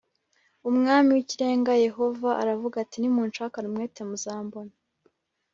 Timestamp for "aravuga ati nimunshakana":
2.41-3.65